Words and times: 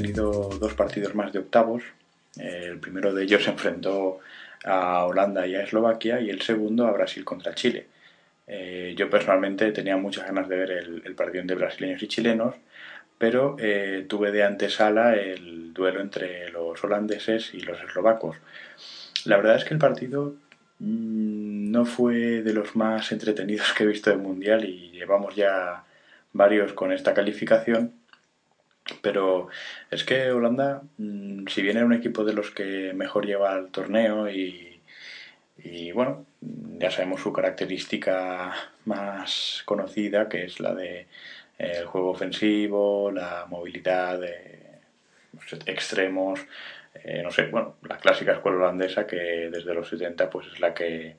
tenido 0.00 0.50
dos 0.60 0.74
partidos 0.74 1.14
más 1.14 1.32
de 1.32 1.40
octavos. 1.40 1.82
El 2.38 2.78
primero 2.78 3.12
de 3.12 3.24
ellos 3.24 3.44
se 3.44 3.50
enfrentó 3.56 4.20
a 4.64 5.04
Holanda 5.04 5.46
y 5.46 5.54
a 5.54 5.62
Eslovaquia 5.62 6.20
y 6.20 6.30
el 6.30 6.42
segundo 6.42 6.86
a 6.86 6.92
Brasil 6.92 7.24
contra 7.24 7.54
Chile. 7.54 7.86
Eh, 8.46 8.94
yo 8.96 9.10
personalmente 9.10 9.72
tenía 9.72 9.96
muchas 9.96 10.26
ganas 10.26 10.48
de 10.48 10.56
ver 10.56 10.70
el, 10.70 11.14
partido 11.14 11.44
de 11.44 11.54
brasileños 11.54 12.02
y 12.02 12.08
chilenos, 12.08 12.54
pero 13.18 13.56
eh, 13.58 14.06
tuve 14.08 14.32
de 14.32 14.42
antesala 14.42 15.16
el 15.16 15.74
duelo 15.74 16.00
entre 16.00 16.50
los 16.50 16.82
holandeses 16.82 17.52
y 17.52 17.60
los 17.60 17.78
eslovacos. 17.82 18.36
La 19.24 19.36
verdad 19.36 19.56
es 19.56 19.64
que 19.64 19.74
el 19.74 19.80
partido 19.80 20.34
mm, 20.78 21.70
no 21.70 21.84
fue 21.84 22.42
de 22.42 22.52
los 22.54 22.74
más 22.74 23.12
entretenidos 23.12 23.72
que 23.76 23.84
he 23.84 23.86
visto 23.86 24.10
del 24.10 24.20
Mundial 24.20 24.64
y 24.64 24.92
llevamos 24.92 25.34
ya 25.34 25.84
varios 26.32 26.72
con 26.72 26.92
esta 26.92 27.12
calificación. 27.12 27.97
Pero 29.02 29.48
es 29.90 30.04
que 30.04 30.30
Holanda, 30.30 30.82
mm, 30.98 31.46
si 31.48 31.62
bien 31.62 31.76
era 31.76 31.86
un 31.86 31.92
equipo 31.92 32.24
de 32.24 32.32
los 32.32 32.50
que 32.50 32.92
mejor 32.94 33.26
lleva 33.26 33.56
el 33.56 33.70
torneo 33.70 34.28
y, 34.30 34.80
bueno, 35.92 36.26
ya 36.78 36.90
sabemos 36.90 37.20
su 37.20 37.32
característica 37.32 38.54
más 38.84 39.62
conocida, 39.64 40.28
que 40.28 40.44
es 40.44 40.60
la 40.60 40.74
de 40.74 41.06
el 41.58 41.86
juego 41.86 42.10
ofensivo, 42.10 43.10
la 43.10 43.46
movilidad 43.48 44.20
de 44.20 44.58
extremos, 45.66 46.40
eh, 47.04 47.22
no 47.22 47.30
sé, 47.30 47.46
bueno, 47.46 47.76
la 47.88 47.98
clásica 47.98 48.32
escuela 48.32 48.58
holandesa 48.58 49.06
que 49.06 49.16
desde 49.50 49.74
los 49.74 49.88
70 49.88 50.30
pues 50.30 50.46
es 50.52 50.60
la 50.60 50.74
que, 50.74 51.16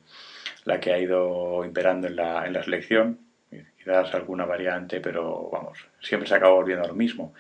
la 0.66 0.80
que 0.80 0.94
ha 0.94 1.00
ido 1.00 1.64
imperando 1.66 2.08
en 2.08 2.16
la, 2.16 2.46
en 2.46 2.54
la 2.54 2.64
selección, 2.64 3.20
quizás 3.78 4.14
alguna 4.14 4.46
variante, 4.46 5.00
pero 5.00 5.50
vamos, 5.52 5.88
siempre 6.02 6.28
se 6.28 6.36
acaba 6.36 6.54
volviendo 6.54 6.88
lo 6.88 6.94
mismo. 6.94 7.34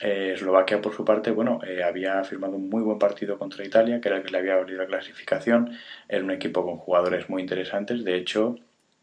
Eh, 0.00 0.32
Eslovaquia, 0.34 0.80
por 0.80 0.94
su 0.94 1.04
parte, 1.04 1.30
bueno, 1.30 1.60
eh, 1.66 1.82
había 1.82 2.24
firmado 2.24 2.56
un 2.56 2.70
muy 2.70 2.82
buen 2.82 2.98
partido 2.98 3.38
contra 3.38 3.64
Italia, 3.64 4.00
que 4.00 4.08
era 4.08 4.18
el 4.18 4.22
que 4.22 4.30
le 4.30 4.38
había 4.38 4.56
valido 4.56 4.80
la 4.80 4.86
clasificación. 4.86 5.76
Era 6.08 6.24
un 6.24 6.30
equipo 6.30 6.64
con 6.64 6.78
jugadores 6.78 7.28
muy 7.28 7.42
interesantes. 7.42 8.04
De 8.04 8.16
hecho, 8.16 8.56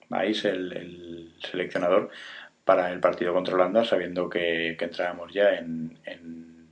vais 0.10 0.44
el, 0.46 0.74
el 0.74 1.34
seleccionador 1.40 2.10
para 2.66 2.92
el 2.92 3.00
partido 3.00 3.34
contra 3.34 3.56
Holanda, 3.56 3.86
sabiendo 3.86 4.30
que, 4.30 4.76
entrábamos 4.80 5.32
ya 5.34 5.56
en, 5.56 5.98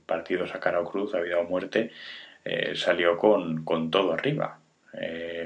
partidos 0.06 0.54
a 0.54 0.60
cara 0.60 0.80
o 0.80 0.84
cruz, 0.84 1.14
a 1.14 1.20
vida 1.20 1.38
o 1.38 1.44
muerte, 1.44 1.90
eh, 2.44 2.74
salió 2.76 3.16
con, 3.18 3.64
con, 3.64 3.90
todo 3.90 4.12
arriba. 4.12 4.60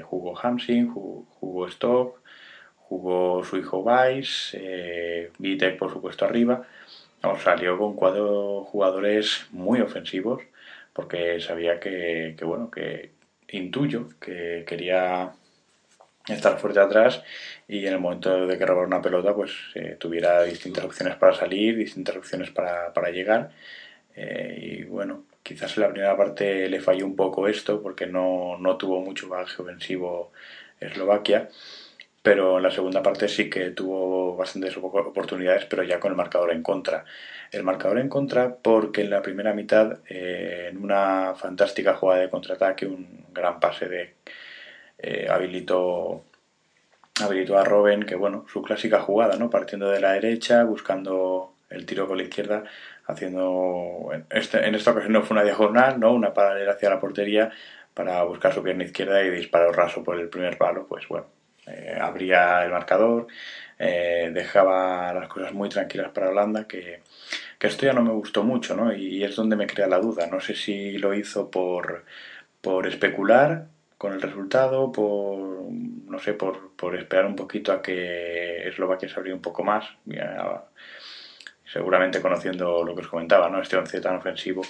Jugó 0.03 0.37
Hamsing, 0.37 0.91
jugó, 0.93 1.25
jugó, 1.29 1.67
Stock, 1.67 2.20
jugó 2.91 3.41
su 3.45 3.55
hijo 3.55 3.79
Weiss, 3.79 4.49
eh, 4.51 5.31
Vitek, 5.37 5.77
por 5.77 5.93
supuesto, 5.93 6.25
arriba. 6.25 6.67
No, 7.23 7.39
salió 7.39 7.77
con 7.77 7.95
cuatro 7.95 8.65
jugadores 8.65 9.47
muy 9.51 9.79
ofensivos, 9.79 10.43
porque 10.91 11.39
sabía 11.39 11.79
que, 11.79 12.35
bueno, 12.41 12.69
que 12.69 13.11
intuyo 13.47 14.09
que 14.19 14.65
quería 14.67 15.31
estar 16.27 16.59
fuerte 16.59 16.81
atrás 16.81 17.23
y 17.65 17.87
en 17.87 17.93
el 17.93 17.99
momento 17.99 18.45
de 18.45 18.57
que 18.57 18.65
robara 18.65 18.87
una 18.87 19.01
pelota 19.01 19.33
pues 19.33 19.51
eh, 19.75 19.95
tuviera 19.97 20.43
distintas 20.43 20.83
opciones 20.83 21.15
para 21.15 21.33
salir, 21.33 21.77
distintas 21.77 22.17
opciones 22.17 22.51
para, 22.51 22.93
para 22.93 23.09
llegar 23.09 23.51
eh, 24.15 24.57
y 24.61 24.83
bueno, 24.83 25.23
quizás 25.43 25.75
en 25.77 25.83
la 25.83 25.89
primera 25.89 26.15
parte 26.17 26.69
le 26.69 26.79
falló 26.79 27.05
un 27.05 27.15
poco 27.15 27.47
esto 27.47 27.81
porque 27.81 28.05
no, 28.05 28.57
no 28.59 28.77
tuvo 28.77 29.01
mucho 29.01 29.27
bagaje 29.29 29.61
ofensivo 29.61 30.31
Eslovaquia 30.79 31.49
pero 32.21 32.57
en 32.57 32.63
la 32.63 32.71
segunda 32.71 33.01
parte 33.01 33.27
sí 33.27 33.49
que 33.49 33.71
tuvo 33.71 34.35
bastantes 34.35 34.77
oportunidades 34.77 35.65
pero 35.65 35.83
ya 35.83 35.99
con 35.99 36.11
el 36.11 36.17
marcador 36.17 36.51
en 36.51 36.61
contra 36.61 37.05
el 37.51 37.63
marcador 37.63 37.99
en 37.99 38.09
contra 38.09 38.55
porque 38.55 39.01
en 39.01 39.09
la 39.09 39.21
primera 39.21 39.53
mitad 39.53 39.99
eh, 40.07 40.69
en 40.69 40.83
una 40.83 41.33
fantástica 41.35 41.95
jugada 41.95 42.21
de 42.21 42.29
contraataque 42.29 42.85
un 42.85 43.25
gran 43.33 43.59
pase 43.59 43.87
de 43.89 44.13
eh, 45.03 45.27
habilitó, 45.29 46.23
habilitó 47.23 47.57
a 47.57 47.63
Robin, 47.63 48.03
que 48.03 48.15
bueno, 48.15 48.45
su 48.47 48.61
clásica 48.61 48.99
jugada, 49.01 49.35
¿no? 49.35 49.49
Partiendo 49.49 49.89
de 49.89 49.99
la 49.99 50.13
derecha, 50.13 50.63
buscando 50.63 51.53
el 51.71 51.87
tiro 51.87 52.07
con 52.07 52.17
la 52.17 52.23
izquierda, 52.23 52.65
haciendo, 53.07 54.11
en, 54.13 54.25
este, 54.29 54.65
en 54.67 54.75
esta 54.75 54.91
ocasión 54.91 55.13
no 55.13 55.23
fue 55.23 55.35
una 55.35 55.43
diagonal, 55.43 55.99
¿no? 55.99 56.13
Una 56.13 56.33
paralela 56.33 56.73
hacia 56.73 56.91
la 56.91 56.99
portería 56.99 57.51
para 57.95 58.21
buscar 58.23 58.53
su 58.53 58.61
pierna 58.61 58.83
izquierda 58.83 59.23
y 59.23 59.31
disparar 59.31 59.75
raso 59.75 60.03
por 60.03 60.19
el 60.19 60.29
primer 60.29 60.57
palo, 60.57 60.85
pues 60.87 61.07
bueno, 61.07 61.25
eh, 61.67 61.97
abría 61.99 62.63
el 62.63 62.71
marcador, 62.71 63.27
eh, 63.79 64.31
dejaba 64.33 65.13
las 65.13 65.27
cosas 65.27 65.53
muy 65.53 65.69
tranquilas 65.69 66.11
para 66.11 66.29
Holanda, 66.29 66.67
que, 66.67 67.01
que 67.57 67.67
esto 67.67 67.85
ya 67.85 67.93
no 67.93 68.03
me 68.03 68.11
gustó 68.11 68.43
mucho, 68.43 68.75
¿no? 68.75 68.93
Y 68.93 69.23
es 69.23 69.35
donde 69.35 69.55
me 69.55 69.67
crea 69.67 69.87
la 69.87 69.99
duda. 69.99 70.27
No 70.27 70.39
sé 70.39 70.55
si 70.55 70.97
lo 70.97 71.13
hizo 71.13 71.49
por, 71.51 72.05
por 72.61 72.87
especular 72.87 73.67
con 73.97 74.13
el 74.13 74.21
resultado, 74.21 74.91
por 74.91 75.39
no 76.11 76.19
sé, 76.19 76.33
por, 76.33 76.75
por 76.75 76.95
esperar 76.95 77.25
un 77.25 77.35
poquito 77.35 77.71
a 77.71 77.81
que 77.81 78.67
Eslovaquia 78.67 79.07
se 79.09 79.15
abriera 79.15 79.35
un 79.35 79.41
poco 79.41 79.63
más. 79.63 79.85
Seguramente 81.65 82.21
conociendo 82.21 82.83
lo 82.83 82.93
que 82.93 83.01
os 83.01 83.07
comentaba, 83.07 83.49
¿no? 83.49 83.61
Este 83.61 83.77
once 83.77 84.01
tan 84.01 84.17
ofensivo, 84.17 84.61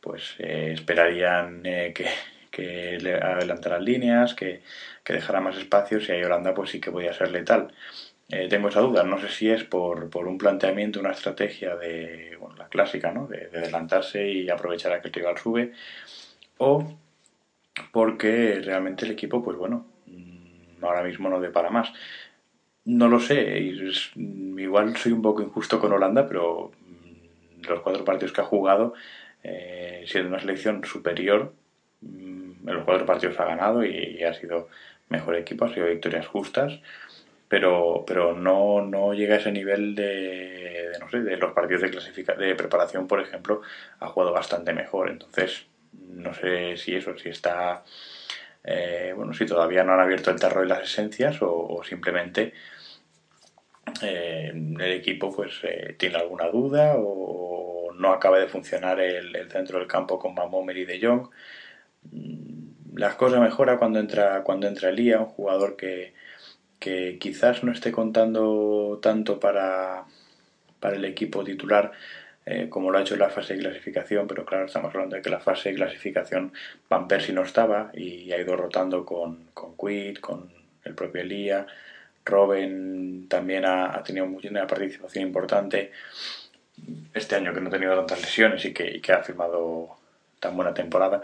pues 0.00 0.36
eh, 0.38 0.70
esperarían 0.72 1.60
eh, 1.64 1.92
que, 1.94 2.06
que 2.56 2.96
le 2.98 3.16
adelantaran 3.16 3.84
líneas, 3.84 4.34
que, 4.34 4.62
que 5.04 5.20
más 5.42 5.58
espacios 5.58 6.08
y 6.08 6.12
ahí 6.12 6.24
Holanda 6.24 6.54
pues 6.54 6.70
sí 6.70 6.80
que 6.80 6.90
podía 6.90 7.12
ser 7.12 7.30
letal. 7.30 7.74
Eh, 8.30 8.48
tengo 8.48 8.70
esa 8.70 8.80
duda, 8.80 9.02
no 9.04 9.20
sé 9.20 9.28
si 9.28 9.50
es 9.50 9.64
por, 9.64 10.08
por 10.08 10.26
un 10.26 10.38
planteamiento, 10.38 10.98
una 10.98 11.12
estrategia 11.12 11.76
de 11.76 12.34
bueno, 12.40 12.56
la 12.56 12.68
clásica, 12.68 13.12
¿no? 13.12 13.26
de, 13.26 13.48
de 13.48 13.58
adelantarse 13.58 14.26
y 14.26 14.48
aprovechar 14.48 14.92
a 14.92 15.02
que 15.02 15.08
el 15.08 15.14
rival 15.14 15.36
sube, 15.36 15.72
o 16.56 16.96
porque 17.92 18.62
realmente 18.64 19.04
el 19.04 19.10
equipo, 19.10 19.44
pues 19.44 19.58
bueno, 19.58 19.86
mm, 20.06 20.82
ahora 20.82 21.02
mismo 21.02 21.28
no 21.28 21.52
para 21.52 21.68
más. 21.68 21.92
No 22.86 23.08
lo 23.08 23.20
sé, 23.20 23.58
igual 24.16 24.96
soy 24.96 25.12
un 25.12 25.20
poco 25.20 25.42
injusto 25.42 25.78
con 25.78 25.92
Holanda, 25.92 26.26
pero 26.26 26.72
mm, 26.80 27.68
los 27.68 27.80
cuatro 27.80 28.02
partidos 28.02 28.32
que 28.32 28.40
ha 28.40 28.44
jugado, 28.44 28.94
eh, 29.42 30.04
siendo 30.06 30.30
una 30.30 30.40
selección 30.40 30.82
superior, 30.84 31.52
mm, 32.00 32.45
en 32.66 32.74
los 32.74 32.84
cuatro 32.84 33.06
partidos 33.06 33.38
ha 33.40 33.44
ganado 33.44 33.84
y, 33.84 34.22
ha 34.24 34.34
sido 34.34 34.68
mejor 35.08 35.36
equipo, 35.36 35.64
ha 35.64 35.72
sido 35.72 35.86
victorias 35.86 36.26
justas, 36.26 36.80
pero, 37.48 38.04
pero 38.06 38.34
no, 38.34 38.82
no 38.82 39.14
llega 39.14 39.36
a 39.36 39.38
ese 39.38 39.52
nivel 39.52 39.94
de, 39.94 40.90
no 41.00 41.08
sé, 41.08 41.20
de 41.20 41.36
los 41.36 41.52
partidos 41.52 41.82
de, 41.82 41.90
clasifica 41.90 42.34
de 42.34 42.54
preparación, 42.54 43.06
por 43.06 43.20
ejemplo, 43.20 43.62
ha 44.00 44.08
jugado 44.08 44.32
bastante 44.32 44.72
mejor. 44.72 45.10
Entonces, 45.10 45.66
no 45.92 46.34
sé 46.34 46.76
si 46.76 46.96
eso, 46.96 47.16
si 47.16 47.28
está, 47.28 47.84
eh, 48.64 49.12
bueno, 49.16 49.32
si 49.32 49.46
todavía 49.46 49.84
no 49.84 49.92
han 49.92 50.00
abierto 50.00 50.30
el 50.30 50.40
tarro 50.40 50.62
de 50.62 50.66
las 50.66 50.82
esencias 50.82 51.40
o, 51.42 51.52
o 51.54 51.84
simplemente 51.84 52.52
eh, 54.02 54.50
el 54.52 54.92
equipo 54.92 55.34
pues 55.34 55.60
eh, 55.62 55.94
tiene 55.98 56.16
alguna 56.16 56.48
duda 56.48 56.94
o 56.98 57.92
no 57.94 58.12
acaba 58.12 58.38
de 58.38 58.48
funcionar 58.48 59.00
el, 59.00 59.34
el 59.34 59.50
centro 59.50 59.78
del 59.78 59.88
campo 59.88 60.18
con 60.18 60.34
Mamomer 60.34 60.76
y 60.76 60.84
De 60.84 61.00
Jong. 61.00 61.28
Las 62.96 63.14
cosas 63.16 63.40
mejoran 63.40 63.76
cuando 63.76 64.00
entra, 64.00 64.42
cuando 64.42 64.66
entra 64.66 64.88
Elía, 64.88 65.20
un 65.20 65.26
jugador 65.26 65.76
que, 65.76 66.14
que 66.78 67.18
quizás 67.18 67.62
no 67.62 67.70
esté 67.70 67.92
contando 67.92 68.98
tanto 69.02 69.38
para, 69.38 70.04
para 70.80 70.96
el 70.96 71.04
equipo 71.04 71.44
titular, 71.44 71.92
eh, 72.46 72.68
como 72.70 72.90
lo 72.90 72.96
ha 72.96 73.02
hecho 73.02 73.12
en 73.12 73.20
la 73.20 73.28
fase 73.28 73.54
de 73.54 73.60
clasificación, 73.60 74.26
pero 74.26 74.46
claro, 74.46 74.64
estamos 74.64 74.94
hablando 74.94 75.16
de 75.16 75.20
que 75.20 75.28
la 75.28 75.40
fase 75.40 75.70
de 75.70 75.74
clasificación 75.74 76.54
Van 76.88 77.06
Persie 77.06 77.34
no 77.34 77.42
estaba 77.42 77.90
y 77.92 78.32
ha 78.32 78.40
ido 78.40 78.56
rotando 78.56 79.04
con, 79.04 79.48
con 79.52 79.76
Quid, 79.76 80.18
con 80.18 80.50
el 80.84 80.94
propio 80.94 81.20
Elía. 81.20 81.66
Robin 82.24 83.28
también 83.28 83.66
ha, 83.66 84.02
tenido 84.04 84.24
una 84.24 84.66
participación 84.66 85.26
importante 85.26 85.92
este 87.12 87.36
año 87.36 87.52
que 87.52 87.60
no 87.60 87.68
ha 87.68 87.72
tenido 87.72 87.94
tantas 87.94 88.22
lesiones 88.22 88.64
y 88.64 88.72
que 88.72 89.12
ha 89.12 89.22
firmado 89.22 89.96
tan 90.40 90.56
buena 90.56 90.72
temporada. 90.72 91.22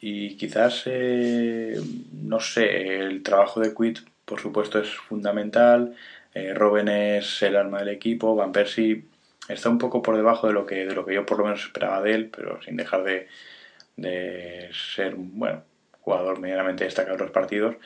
Y 0.00 0.36
quizás, 0.36 0.82
eh, 0.86 1.80
no 2.12 2.40
sé, 2.40 2.98
el 2.98 3.22
trabajo 3.22 3.60
de 3.60 3.74
Quid, 3.74 3.98
por 4.24 4.40
supuesto, 4.40 4.78
es 4.78 4.90
fundamental. 4.94 5.96
Eh, 6.34 6.52
Robin 6.54 6.88
es 6.88 7.42
el 7.42 7.56
alma 7.56 7.78
del 7.78 7.88
equipo. 7.88 8.34
Van 8.34 8.52
Persie 8.52 9.04
está 9.48 9.70
un 9.70 9.78
poco 9.78 10.02
por 10.02 10.16
debajo 10.16 10.46
de 10.46 10.52
lo 10.52 10.66
que, 10.66 10.86
de 10.86 10.94
lo 10.94 11.06
que 11.06 11.14
yo 11.14 11.26
por 11.26 11.38
lo 11.38 11.44
menos 11.44 11.64
esperaba 11.64 12.02
de 12.02 12.14
él, 12.14 12.30
pero 12.34 12.60
sin 12.62 12.76
dejar 12.76 13.04
de, 13.04 13.28
de 13.96 14.70
ser 14.72 15.14
un 15.14 15.38
bueno, 15.38 15.62
jugador 16.00 16.40
medianamente 16.40 16.84
destacado 16.84 17.16
en 17.16 17.22
los 17.22 17.30
partidos. 17.30 17.76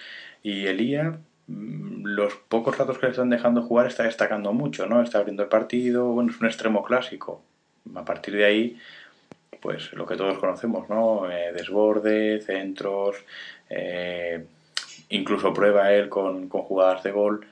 Y 0.43 0.67
Elía, 0.67 1.21
mm, 1.47 2.05
los 2.07 2.35
pocos 2.35 2.77
ratos 2.79 2.99
que 2.99 3.07
le 3.07 3.13
están 3.13 3.31
dejando 3.31 3.63
jugar, 3.63 3.87
está 3.87 4.05
destacando 4.05 4.53
mucho, 4.53 4.87
¿no? 4.87 5.03
Está 5.03 5.19
abriendo 5.19 5.43
el 5.43 5.49
partido, 5.49 6.07
bueno, 6.13 6.31
es 6.31 6.41
un 6.41 6.47
extremo 6.47 6.83
clásico. 6.83 7.43
A 7.95 8.05
partir 8.05 8.35
de 8.37 8.45
ahí, 8.45 8.79
pues 9.61 9.93
lo 9.93 10.07
que 10.07 10.17
todos 10.17 10.39
conocemos, 10.39 10.89
¿no? 10.89 11.31
Eh, 11.31 11.53
desborde, 11.53 12.41
centros, 12.41 13.17
eh, 13.69 14.45
incluso 15.11 15.53
prueba 15.53 15.93
él 15.93 16.09
con, 16.09 16.49
con 16.49 16.63
jugadas 16.63 17.03
de 17.03 17.13
gol 17.13 17.47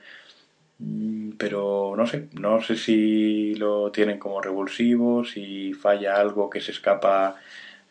Mm, 0.79 1.31
pero 1.37 1.93
no 1.97 2.07
sé, 2.07 2.29
no 2.39 2.61
sé 2.61 2.75
si 2.77 3.53
lo 3.55 3.91
tienen 3.91 4.17
como 4.17 4.41
revulsivo, 4.41 5.25
si 5.25 5.73
falla 5.73 6.15
algo 6.15 6.49
que 6.49 6.61
se 6.61 6.71
escapa 6.71 7.35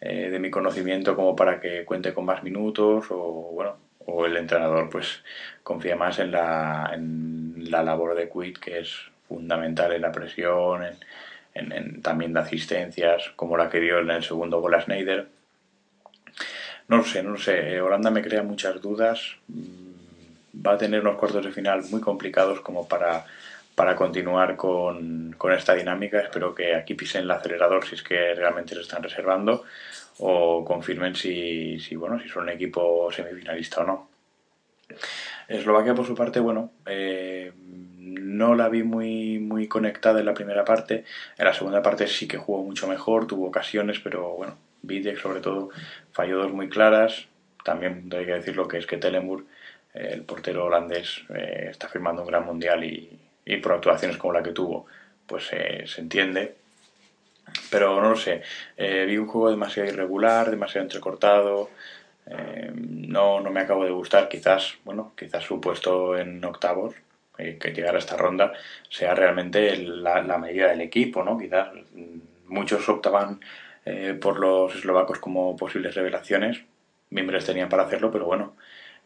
eh, 0.01 0.31
de 0.31 0.39
mi 0.39 0.51
conocimiento 0.51 1.15
como 1.17 1.37
para 1.37 1.61
que 1.61 1.85
cuente 1.85 2.15
con 2.15 2.25
más 2.25 2.43
minutos 2.43 3.07
o 3.11 3.51
bueno, 3.55 3.77
o 4.07 4.25
el 4.27 4.37
entrenador 4.37 4.89
pues 4.91 5.23
confía 5.63 5.97
más 5.97 6.19
en 6.19 6.33
la, 6.33 6.91
en 6.95 7.71
la 7.71 7.83
labor 7.83 8.15
de 8.15 8.31
Quid 8.31 8.57
que 8.59 8.81
es 8.81 8.95
fundamental 9.29 9.93
en 9.93 10.03
la 10.03 10.13
presión, 10.13 10.85
en, 10.85 10.95
también 12.03 12.33
de 12.33 12.41
asistencias, 12.41 13.33
como 13.37 13.57
la 13.57 13.69
que 13.69 13.81
dio 13.81 13.99
en 13.99 14.11
el 14.11 14.23
segundo 14.23 14.61
gol 14.61 14.75
a 14.75 14.81
Schneider. 14.81 15.29
No 16.89 16.99
lo 16.99 17.05
sé, 17.05 17.23
no 17.23 17.31
lo 17.31 17.39
sé. 17.39 17.81
Holanda 17.81 18.11
me 18.11 18.23
crea 18.23 18.43
muchas 18.43 18.81
dudas. 18.81 19.37
Mm, 19.49 20.67
va 20.67 20.73
a 20.73 20.79
tener 20.79 21.01
unos 21.01 21.17
cuartos 21.17 21.45
de 21.45 21.53
final 21.53 21.83
muy 21.91 22.01
complicados 22.01 22.61
como 22.61 22.89
para, 22.89 23.25
para 23.75 23.95
continuar 23.95 24.57
con, 24.57 25.35
con 25.37 25.53
esta 25.53 25.75
dinámica. 25.75 26.21
Espero 26.21 26.55
que 26.55 26.75
aquí 26.75 26.95
pisen 26.95 27.23
el 27.23 27.31
acelerador 27.31 27.87
si 27.87 27.95
es 27.95 28.03
que 28.03 28.35
realmente 28.35 28.75
se 28.75 28.81
están 28.81 29.03
reservando 29.03 29.65
o 30.19 30.65
confirmen 30.65 31.15
si, 31.15 31.79
si, 31.79 31.95
bueno, 31.97 32.19
si 32.21 32.29
son 32.29 32.45
un 32.45 32.51
equipo 32.51 33.11
semifinalista 33.13 33.83
o 33.83 33.85
no. 33.85 34.09
Eslovaquia, 35.49 35.95
por 35.95 36.07
su 36.07 36.15
parte, 36.15 36.41
bueno, 36.41 36.71
eh, 36.87 37.53
no 37.59 38.55
la 38.55 38.69
vi 38.69 38.83
muy, 38.83 39.39
muy 39.39 39.67
conectada 39.67 40.21
en 40.21 40.27
la 40.27 40.35
primera 40.35 40.65
parte. 40.65 41.05
En 41.39 41.47
la 41.47 41.55
segunda 41.55 41.83
parte 41.83 42.07
sí 42.07 42.29
que 42.29 42.37
jugó 42.37 42.63
mucho 42.63 42.87
mejor, 42.87 43.27
tuvo 43.27 43.49
ocasiones, 43.49 43.99
pero 43.99 44.35
bueno, 44.35 44.57
Videk 44.83 45.19
sobre 45.19 45.41
todo 45.41 45.71
falló 46.13 46.39
dos 46.39 46.53
muy 46.53 46.69
claras. 46.69 47.27
También 47.65 48.09
hay 48.17 48.27
que 48.27 48.35
decir 48.35 48.57
lo 48.57 48.69
que 48.69 48.79
es 48.79 48.87
que 48.87 48.99
Telemur, 48.99 49.47
el 49.95 50.23
portero 50.23 50.67
holandés, 50.67 51.23
eh, 51.35 51.69
está 51.71 51.89
firmando 51.89 52.23
un 52.23 52.29
gran 52.29 52.45
mundial 52.45 52.85
y, 52.85 53.19
por 53.63 53.73
actuaciones 53.73 54.19
como 54.19 54.35
la 54.35 54.43
que 54.43 54.53
tuvo, 54.53 54.87
pues 55.27 55.49
eh, 55.53 55.85
se 55.87 56.03
entiende. 56.03 56.55
Pero 57.71 58.01
no 58.01 58.11
lo 58.11 58.17
sé, 58.17 58.43
eh, 58.77 59.07
vi 59.07 59.17
un 59.17 59.27
juego 59.27 59.51
demasiado 59.51 59.89
irregular, 59.89 60.51
demasiado 60.51 60.85
entrecortado, 60.85 61.71
no, 62.75 63.41
no 63.41 63.51
me 63.51 63.61
acabo 63.61 63.85
de 63.85 63.91
gustar, 63.91 64.29
quizás, 64.29 64.75
bueno, 64.85 65.13
quizás 65.17 65.45
su 65.45 65.61
puesto 65.61 66.17
en 66.17 66.45
octavos, 66.45 66.95
que 67.37 67.73
llegar 67.73 67.95
a 67.95 67.99
esta 67.99 68.17
ronda 68.17 68.53
sea 68.91 69.15
realmente 69.15 69.77
la, 69.77 70.39
medida 70.39 70.69
del 70.69 70.81
equipo, 70.81 71.23
¿no? 71.23 71.39
Quizás 71.39 71.69
muchos 72.49 72.89
optaban 72.89 73.41
eh, 73.85 74.19
por 74.21 74.41
los 74.41 74.75
eslovacos 74.75 75.19
como 75.19 75.57
posibles 75.57 75.95
revelaciones, 75.95 76.65
miembros 77.11 77.47
tenían 77.47 77.69
para 77.69 77.85
hacerlo, 77.85 78.11
pero 78.11 78.27
bueno, 78.27 78.57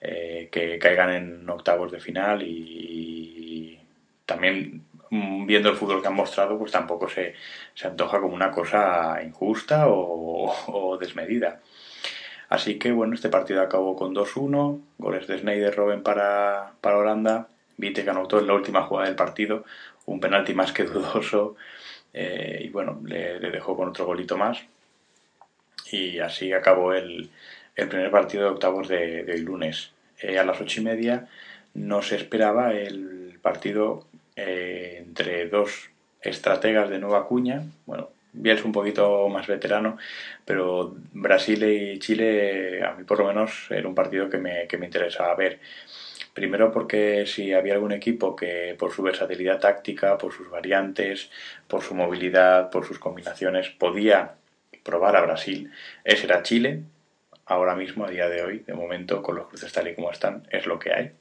eh, 0.01 0.49
que 0.51 0.79
caigan 0.79 1.11
en 1.11 1.49
octavos 1.49 1.93
de 1.93 2.01
final 2.01 2.43
y, 2.43 3.79
también 4.27 4.85
mm, 5.11 5.47
viendo 5.47 5.69
el 5.69 5.77
fútbol 5.77 6.01
que 6.01 6.09
han 6.09 6.15
mostrado, 6.15 6.59
pues 6.59 6.73
tampoco 6.73 7.09
se, 7.09 7.35
se 7.75 7.87
antoja 7.87 8.21
como 8.21 8.35
una 8.35 8.51
cosa 8.51 9.21
injusta 9.23 9.85
o, 9.89 10.97
desmedida. 10.99 11.61
Así 12.53 12.79
que 12.79 12.93
bueno, 12.93 13.15
este 13.15 13.31
partido 13.31 13.63
acabó 13.63 13.97
con 13.97 14.15
2-1, 14.15 14.79
goles 14.99 15.27
de 15.27 15.39
Snyder 15.39 15.75
Robben 15.75 16.03
para, 16.03 16.73
para 16.83 16.99
Holanda 16.99 17.49
Vite 17.79 18.07
anotó 18.11 18.41
en 18.41 18.47
la 18.47 18.53
última 18.53 18.83
jugada 18.83 19.09
del 19.09 19.17
partido, 19.17 19.65
un 20.05 20.21
penalti 20.21 20.53
más 20.53 20.71
que 20.71 20.83
dudoso, 20.85 21.57
eh, 22.13 22.61
y 22.63 22.69
bueno, 22.69 23.01
le, 23.07 23.41
dejó 23.41 23.75
con 23.75 23.89
otro 23.89 24.05
golito 24.05 24.37
más. 24.37 24.59
Y 25.91 26.19
así 26.19 26.53
acabó 26.53 26.93
el, 26.93 27.31
primer 27.75 28.11
partido 28.11 28.45
de 28.45 28.51
octavos 28.51 28.87
de, 28.87 29.25
hoy 29.33 29.41
lunes. 29.41 29.93
Eh, 30.21 30.39
a 30.39 30.45
las 30.45 30.61
ocho 30.61 30.83
y 30.83 30.85
media 30.85 31.29
no 31.73 32.03
se 32.03 32.17
esperaba 32.17 32.75
el 32.75 33.39
partido 33.41 34.05
eh, 34.37 34.99
entre 34.99 35.49
dos 35.49 35.89
estrategas 36.21 36.91
de 36.91 36.99
Nueva 36.99 37.27
Cuña. 37.29 37.63
Bueno, 37.87 38.11
Bielsa 38.33 38.65
un 38.65 38.73
poquito 38.73 39.29
más 39.29 39.47
veterano, 39.47 39.99
pero 40.45 40.95
Brasil 41.13 41.63
y 41.65 41.99
Chile, 41.99 42.83
a 42.83 42.93
mí 42.95 43.05
por 43.05 43.19
lo 43.19 43.27
menos, 43.27 43.67
era 43.71 43.87
un 43.87 43.95
partido 43.95 44.31
que 44.31 44.39
me, 44.39 44.67
que 44.67 44.79
me 44.79 44.87
interesaba 44.87 45.35
ver. 45.35 45.61
Primero 46.35 46.73
porque 46.73 47.27
si 47.27 47.53
había 47.53 47.75
algún 47.75 47.93
equipo 47.93 48.35
que 48.35 48.75
por 48.79 48.93
su 48.93 49.03
versatilidad 49.03 49.61
táctica, 49.61 50.17
por 50.17 50.33
sus 50.33 50.49
variantes, 50.49 51.31
por 51.69 51.83
su 51.83 51.95
movilidad, 51.95 52.71
por 52.71 52.87
sus 52.87 52.99
combinaciones, 52.99 53.69
podía 53.69 54.37
probar 54.83 55.17
a 55.17 55.21
Brasil, 55.21 55.71
ese 56.05 56.27
era 56.27 56.43
Chile. 56.43 56.83
Ahora 57.45 57.75
mismo, 57.75 58.05
a 58.07 58.11
día 58.11 58.29
de 58.29 58.43
hoy, 58.43 58.61
de 58.61 58.73
momento, 58.73 59.23
con 59.23 59.37
los 59.37 59.49
cruces 59.49 59.73
tal 59.73 59.89
y 59.89 59.95
como 59.95 60.11
están, 60.11 60.47
es 60.51 60.65
lo 60.67 60.79
que 60.79 60.93
hay. 60.95 61.13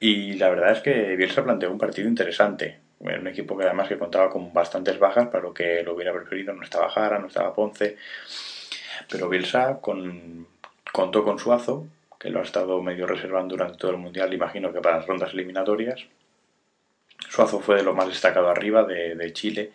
Y 0.00 0.34
la 0.34 0.48
verdad 0.48 0.72
es 0.72 0.80
que 0.80 1.14
Bielsa 1.16 1.44
planteó 1.44 1.70
un 1.70 1.78
partido 1.78 2.08
interesante. 2.08 2.81
Un 3.02 3.26
equipo 3.26 3.56
que 3.56 3.64
además 3.64 3.88
que 3.88 3.98
contaba 3.98 4.30
con 4.30 4.52
bastantes 4.52 4.98
bajas, 4.98 5.28
para 5.28 5.42
lo 5.42 5.52
que 5.52 5.82
lo 5.82 5.94
hubiera 5.94 6.12
preferido. 6.12 6.54
No 6.54 6.62
estaba 6.62 6.88
Jara, 6.88 7.18
no 7.18 7.26
estaba 7.26 7.54
Ponce. 7.54 7.96
Pero 9.10 9.28
Bielsa 9.28 9.80
con, 9.80 10.46
contó 10.92 11.24
con 11.24 11.38
Suazo, 11.38 11.86
que 12.20 12.30
lo 12.30 12.38
ha 12.38 12.44
estado 12.44 12.80
medio 12.80 13.06
reservando 13.06 13.56
durante 13.56 13.78
todo 13.78 13.90
el 13.90 13.96
Mundial, 13.96 14.32
imagino 14.32 14.72
que 14.72 14.80
para 14.80 14.98
las 14.98 15.06
rondas 15.06 15.32
eliminatorias. 15.32 16.06
Suazo 17.28 17.60
fue 17.60 17.76
de 17.76 17.82
lo 17.82 17.94
más 17.94 18.08
destacado 18.08 18.48
arriba 18.48 18.84
de, 18.84 19.32
Chile, 19.32 19.72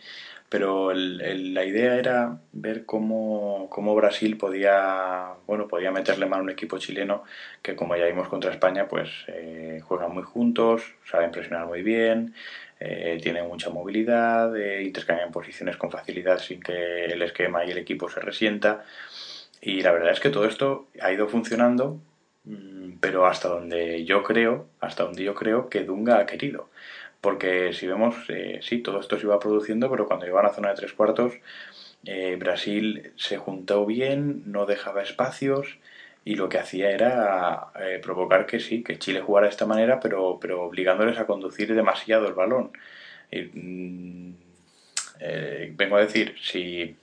pero 0.50 0.94
la 0.94 1.66
idea 1.66 1.96
era 1.96 2.40
ver 2.54 2.86
cómo, 2.86 3.70
Brasil 3.96 4.38
podía, 4.38 5.34
bueno, 5.46 5.68
podía 5.68 5.92
meterle 5.92 6.26
mano 6.26 6.42
a 6.42 6.44
un 6.44 6.50
equipo 6.50 6.78
chileno 6.78 7.24
que, 7.62 7.76
como 7.76 7.96
ya 7.98 8.06
vimos 8.06 8.30
contra 8.30 8.52
España, 8.52 8.88
pues 8.88 9.10
eh, 9.28 9.82
juegan 9.84 10.14
muy 10.14 10.24
juntos, 10.24 10.96
saben 11.06 11.32
presionar 11.32 11.68
muy 11.68 11.82
bien, 11.82 12.34
eh, 12.80 13.20
tienen 13.22 13.48
mucha 13.48 13.70
movilidad, 13.70 14.56
eh, 14.56 14.84
intercambian 14.84 15.32
posiciones 15.32 15.78
con 15.78 15.92
facilidad 15.92 16.40
sin 16.40 16.62
que 16.62 17.06
el 17.06 17.22
esquema 17.22 17.66
y 17.66 17.72
el 17.72 17.78
equipo 17.78 18.10
se 18.10 18.22
resienta. 18.22 18.86
Y 19.62 19.82
la 19.82 19.92
verdad 19.92 20.12
es 20.12 20.20
que 20.20 20.30
todo 20.30 20.46
esto 20.46 20.88
ha 21.02 21.12
ido 21.12 21.28
funcionando 21.28 22.00
Mm, 22.48 23.00
pero 23.02 23.26
hasta 23.28 23.50
donde 23.50 24.06
yo 24.06 24.24
creo, 24.24 24.68
hasta 24.80 25.04
donde 25.04 25.24
yo 25.24 25.36
creo 25.36 25.70
que 25.70 25.84
Dunga 25.84 26.20
ha 26.20 26.26
querido. 26.26 26.70
Porque 27.22 27.74
si 27.74 27.88
vemos, 27.88 28.16
eh, 28.30 28.60
sí, 28.62 28.80
todo 28.80 29.00
esto 29.00 29.18
se 29.18 29.26
iba 29.26 29.40
produciendo, 29.40 29.90
pero 29.90 30.08
cuando 30.08 30.28
iba 30.28 30.40
a 30.40 30.44
la 30.44 30.54
zona 30.54 30.70
de 30.70 30.76
tres 30.76 30.94
cuartos, 30.94 31.34
eh, 32.06 32.36
Brasil 32.40 33.12
se 33.16 33.38
juntó 33.38 33.86
bien, 33.86 34.44
no 34.46 34.66
dejaba 34.66 35.02
espacios 35.02 35.80
y 36.24 36.36
lo 36.36 36.50
que 36.50 36.60
hacía 36.60 36.92
era 36.92 37.72
eh, 37.80 38.00
provocar 38.04 38.46
que 38.46 38.60
sí, 38.60 38.84
que 38.84 39.00
Chile 39.00 39.22
jugara 39.22 39.48
de 39.48 39.52
esta 39.52 39.66
manera, 39.66 40.00
pero, 40.00 40.40
pero 40.40 40.64
obligándoles 40.64 41.18
a 41.18 41.26
conducir 41.26 41.74
demasiado 41.74 42.28
el 42.28 42.34
balón. 42.34 42.72
Mm, 43.32 44.34
vengo 45.76 45.98
a 45.98 46.02
decir, 46.02 46.36
si 46.42 46.96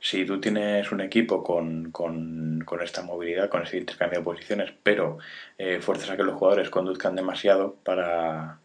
si 0.00 0.24
tú 0.24 0.40
tienes 0.40 0.92
un 0.92 1.00
equipo 1.00 1.42
con, 1.42 1.90
con, 1.90 2.64
esta 2.82 3.02
movilidad, 3.02 3.48
con 3.50 3.62
este 3.62 3.78
intercambio 3.78 4.20
de 4.20 4.24
posiciones, 4.24 4.72
pero 4.82 5.18
fuerzas 5.80 6.10
a 6.10 6.16
que 6.16 6.22
los 6.22 6.36
jugadores 6.36 6.70
conduzcan 6.70 7.16
demasiado 7.16 7.74
para, 7.84 8.60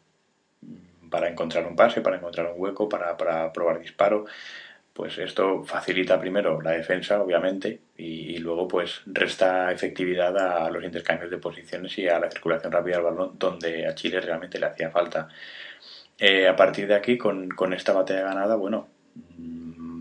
para 1.13 1.29
encontrar 1.29 1.67
un 1.67 1.75
pase, 1.75 2.01
para 2.01 2.17
encontrar 2.17 2.48
un 2.48 2.60
hueco, 2.60 2.89
para, 2.89 3.15
para 3.15 3.53
probar 3.53 3.79
disparo, 3.79 4.25
pues 4.93 5.20
esto 5.20 5.63
facilita 5.63 6.20
primero 6.20 6.60
la 6.60 6.72
defensa, 6.72 7.22
obviamente, 7.22 7.82
y, 7.96 8.39
luego 8.39 8.67
pues 8.67 9.03
resta 9.05 9.72
efectividad 9.72 10.36
a 10.36 10.72
los 10.72 10.84
intercambios 10.84 11.29
de 11.29 11.38
posiciones 11.38 11.96
y 12.00 12.08
a 12.08 12.17
la 12.17 12.32
circulación 12.32 12.72
rápida 12.72 12.96
del 12.96 13.05
balón, 13.05 13.34
donde 13.38 13.86
a 13.86 13.93
Chile 13.93 14.22
realmente 14.22 14.58
le 14.58 14.65
hacía 14.65 14.89
falta. 14.89 15.27
Eh, 16.17 16.48
a 16.48 16.55
partir 16.55 16.88
de 16.88 16.96
aquí, 16.96 17.15
con, 17.15 17.48
con 17.50 17.74
esta 17.74 17.93
batalla 17.93 18.24
ganada, 18.24 18.55
bueno, 18.55 18.88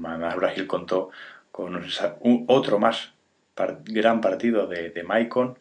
además 0.07 0.35
Brasil 0.37 0.67
contó 0.67 1.11
con 1.51 1.79
otro 2.47 2.79
más 2.79 3.13
gran 3.85 4.23
partido 4.23 4.67
de, 4.67 4.89
de 4.89 5.03
Maicon, 5.03 5.59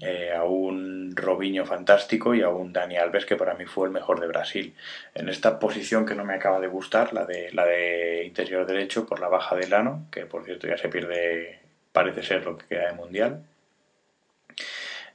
eh, 0.00 0.32
a 0.32 0.44
un 0.44 1.14
Robinho 1.16 1.66
fantástico 1.66 2.34
y 2.34 2.42
a 2.42 2.48
un 2.48 2.72
Dani 2.72 2.96
Alves 2.96 3.26
que 3.26 3.36
para 3.36 3.54
mí 3.54 3.64
fue 3.64 3.88
el 3.88 3.92
mejor 3.92 4.20
de 4.20 4.28
Brasil. 4.28 4.74
En 5.14 5.28
esta 5.28 5.58
posición 5.58 6.06
que 6.06 6.14
no 6.14 6.24
me 6.24 6.34
acaba 6.34 6.60
de 6.60 6.68
gustar, 6.68 7.12
la 7.12 7.24
de, 7.24 7.50
la 7.52 7.64
de 7.66 8.24
interior 8.24 8.66
derecho 8.66 9.06
por 9.06 9.20
la 9.20 9.28
baja 9.28 9.56
de 9.56 9.68
Lano, 9.68 10.06
que 10.10 10.26
por 10.26 10.44
cierto 10.44 10.68
ya 10.68 10.78
se 10.78 10.88
pierde, 10.88 11.58
parece 11.92 12.22
ser 12.22 12.44
lo 12.44 12.56
que 12.56 12.66
queda 12.66 12.88
de 12.88 12.94
Mundial. 12.94 13.44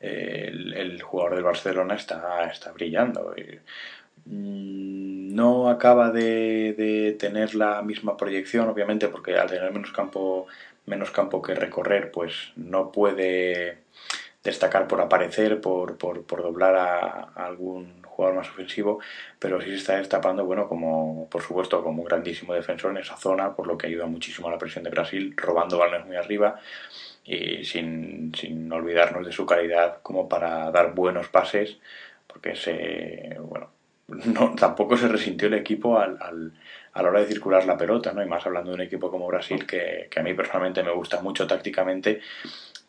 el, 0.01 1.01
jugador 1.01 1.35
del 1.35 1.43
Barcelona 1.43 1.95
está, 1.95 2.45
está 2.51 2.71
brillando. 2.71 3.33
Mm, 4.25 5.33
no 5.35 5.69
acaba 5.69 6.11
de, 6.11 7.15
tener 7.19 7.55
la 7.55 7.81
misma 7.81 8.17
proyección, 8.17 8.69
obviamente, 8.69 9.07
porque 9.07 9.35
al 9.35 9.49
tener 9.49 9.71
menos 9.71 9.91
campo, 9.91 10.47
menos 10.85 11.11
campo 11.11 11.41
que 11.41 11.55
recorrer, 11.55 12.11
pues 12.11 12.51
no 12.55 12.91
puede 12.91 13.77
destacar 14.43 14.87
por 14.87 14.99
aparecer, 15.01 15.61
por, 15.61 15.97
por, 15.97 16.41
doblar 16.41 16.75
a, 16.75 17.29
algún 17.35 18.03
jugador 18.03 18.37
más 18.37 18.49
ofensivo, 18.49 18.99
pero 19.39 19.61
sí 19.61 19.69
se 19.69 19.75
está 19.75 19.97
destapando, 19.97 20.45
bueno, 20.45 20.67
como 20.67 21.27
por 21.29 21.41
supuesto 21.41 21.83
como 21.83 22.01
un 22.01 22.07
grandísimo 22.07 22.53
defensor 22.53 22.91
en 22.91 22.97
esa 22.97 23.17
zona, 23.17 23.55
por 23.55 23.67
lo 23.67 23.77
que 23.77 23.87
ayuda 23.87 24.05
muchísimo 24.05 24.47
a 24.47 24.51
la 24.51 24.57
presión 24.57 24.83
de 24.83 24.89
Brasil, 24.89 25.33
robando 25.37 25.77
balones 25.77 26.05
muy 26.05 26.17
arriba 26.17 26.59
y 27.23 27.63
sin, 27.63 28.33
sin 28.35 28.71
olvidarnos 28.71 29.25
de 29.25 29.31
su 29.31 29.45
calidad 29.45 29.99
como 30.01 30.27
para 30.27 30.69
dar 30.71 30.93
buenos 30.93 31.29
pases 31.29 31.77
porque 32.33 32.55
se, 32.55 33.37
bueno, 33.39 33.69
no, 34.07 34.55
tampoco 34.55 34.97
se 34.97 35.07
resintió 35.07 35.47
el 35.47 35.53
equipo 35.53 35.99
al, 35.99 36.17
a 36.93 37.01
la 37.01 37.09
hora 37.09 37.19
de 37.21 37.27
circular 37.27 37.65
la 37.65 37.77
pelota, 37.77 38.11
¿no? 38.11 38.23
Y 38.23 38.27
más 38.27 38.45
hablando 38.45 38.71
de 38.71 38.75
un 38.75 38.81
equipo 38.81 39.09
como 39.09 39.27
Brasil, 39.27 39.65
que, 39.65 40.09
a 40.15 40.23
mí 40.23 40.33
personalmente 40.33 40.83
me 40.83 40.91
gusta 40.91 41.21
mucho 41.21 41.47
tácticamente, 41.47 42.21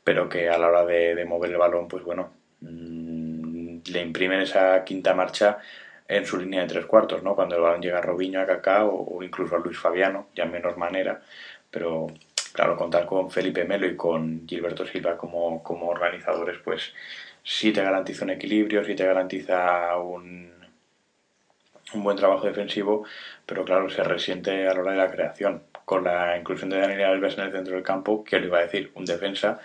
pero 0.04 0.28
que 0.28 0.49
a 0.50 0.58
la 0.58 0.68
hora 0.68 0.84
de, 0.84 1.25
mover 1.25 1.50
el 1.50 1.56
balón, 1.56 1.88
pues 1.88 2.04
bueno, 2.04 2.32
mm, 2.61 3.78
le 3.87 4.00
imprimen 4.00 4.40
esa 4.40 4.84
quinta 4.84 5.14
marcha 5.14 5.58
en 6.06 6.26
su 6.26 6.38
línea 6.38 6.61
de 6.62 6.68
tres 6.68 6.87
cuartos, 6.87 7.23
¿no? 7.23 7.34
Cuando 7.34 7.56
el 7.56 7.62
balón 7.62 7.82
llega 7.82 7.99
a 7.99 8.02
Robinho, 8.02 8.40
a 8.40 8.46
Kaká 8.46 8.84
o, 8.84 9.23
incluso 9.23 9.56
a 9.56 9.58
Luis 9.58 9.78
Fabiano, 9.78 10.28
ya 10.34 10.44
en 10.44 10.52
menor 10.52 10.76
manera, 10.76 11.23
pero 11.70 12.06
claro, 12.52 12.76
contar 12.76 13.06
con 13.06 13.30
Felipe 13.30 13.64
Melo 13.64 13.87
y 13.87 13.96
con 13.96 14.46
Gilberto 14.46 14.87
Silva 14.87 15.16
como, 15.16 15.62
como 15.62 15.88
organizadores, 15.88 16.58
pues 16.62 16.94
sí 17.42 17.73
te 17.73 17.82
garantiza 17.82 18.25
un 18.25 18.30
equilibrio, 18.30 18.84
sí 18.84 18.94
te 18.94 19.06
garantiza 19.06 19.96
un, 19.99 20.52
un 21.94 22.02
buen 22.02 22.16
trabajo 22.16 22.46
defensivo, 22.46 23.04
pero 23.46 23.64
claro, 23.64 23.88
se 23.90 24.02
resiente 24.02 24.68
a 24.68 24.75
la 24.75 24.80
hora 24.80 24.92
de 24.92 24.99
la 24.99 25.11
creación. 25.11 25.62
Con 25.84 26.04
la 26.04 26.38
inclusión 26.38 26.70
de 26.70 26.78
Daniel 26.78 27.04
Alves 27.04 27.37
en 27.37 27.44
el 27.44 27.52
centro 27.52 27.75
del 27.75 27.82
campo, 27.82 28.25
que 28.25 28.40
le 28.40 28.46
iba 28.46 28.58
a 28.58 28.62
decir? 28.62 28.90
Un 28.94 29.04
defensa, 29.04 29.61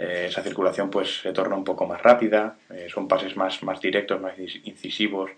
eh, 0.00 0.28
esa 0.28 0.42
circulación 0.42 0.88
pues 0.88 1.20
se 1.20 1.30
torna 1.34 1.56
un 1.56 1.64
poco 1.64 1.86
más 1.86 2.02
rápida, 2.02 2.56
eh, 2.70 2.88
son 2.88 3.06
pases 3.06 3.36
más, 3.36 3.62
más 3.62 3.82
directos, 3.82 4.18
más 4.18 4.32
incisivos, 4.38 5.30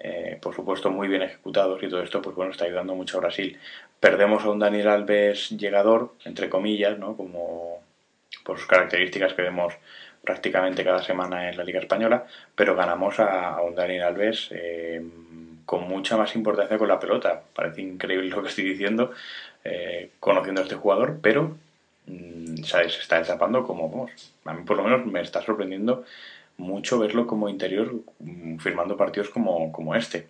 eh, 0.00 0.38
por 0.40 0.54
supuesto 0.54 0.90
muy 0.90 1.08
bien 1.08 1.20
ejecutados 1.20 1.82
y 1.82 1.88
todo 1.88 2.02
esto 2.02 2.22
pues 2.22 2.34
bueno 2.34 2.52
está 2.52 2.64
ayudando 2.64 2.94
mucho 2.94 3.18
a 3.18 3.20
Brasil. 3.20 3.58
Perdemos 4.00 4.44
a 4.44 4.50
un 4.50 4.60
Daniel 4.60 4.88
Alves 4.88 5.50
llegador, 5.50 6.14
entre 6.24 6.48
comillas, 6.48 6.98
¿no? 6.98 7.18
como 7.18 7.82
por 8.44 8.56
sus 8.56 8.66
características 8.66 9.34
que 9.34 9.42
vemos 9.42 9.74
prácticamente 10.24 10.84
cada 10.84 11.02
semana 11.02 11.50
en 11.50 11.58
la 11.58 11.64
Liga 11.64 11.80
Española, 11.80 12.24
pero 12.54 12.74
ganamos 12.74 13.20
a, 13.20 13.60
un 13.60 13.74
Daniel 13.74 14.04
Alves 14.04 14.50
con 15.66 15.86
mucha 15.86 16.16
más 16.16 16.34
importancia 16.34 16.78
con 16.78 16.88
la 16.88 16.98
pelota. 16.98 17.42
Parece 17.54 17.82
increíble 17.82 18.30
lo 18.30 18.42
que 18.42 18.48
estoy 18.48 18.64
diciendo, 18.64 19.12
conociendo 20.18 20.62
a 20.62 20.64
este 20.64 20.76
jugador, 20.76 21.18
pero 21.20 21.56
mm, 22.08 22.64
se 22.64 22.84
está 22.86 23.18
desapando 23.18 23.64
como 23.64 23.88
vamos. 23.88 24.10
A 24.44 24.54
mí 24.54 24.64
por 24.64 24.76
lo 24.76 24.84
menos 24.84 25.06
me 25.06 25.20
está 25.20 25.42
sorprendiendo 25.42 26.04
mucho 26.56 26.98
verlo 26.98 27.26
como 27.26 27.48
interior 27.48 27.94
mm, 28.18 28.58
firmando 28.58 28.96
partidos 28.96 29.30
como, 29.30 29.72
como 29.72 29.94
este. 29.94 30.28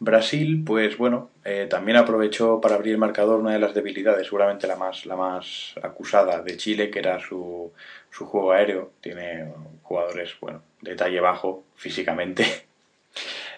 Brasil, 0.00 0.62
pues 0.64 0.96
bueno, 0.96 1.30
eh, 1.44 1.66
también 1.68 1.96
aprovechó 1.96 2.60
para 2.60 2.76
abrir 2.76 2.92
el 2.92 2.98
marcador 2.98 3.40
una 3.40 3.52
de 3.52 3.58
las 3.58 3.74
debilidades, 3.74 4.26
seguramente 4.26 4.68
la 4.68 4.76
más, 4.76 5.06
la 5.06 5.16
más 5.16 5.74
acusada 5.82 6.40
de 6.40 6.56
Chile, 6.56 6.88
que 6.90 7.00
era 7.00 7.18
su, 7.18 7.72
su 8.10 8.26
juego 8.26 8.52
aéreo. 8.52 8.92
Tiene 9.00 9.52
jugadores, 9.82 10.34
bueno, 10.40 10.62
de 10.82 10.94
talle 10.94 11.20
bajo 11.20 11.64
físicamente, 11.74 12.44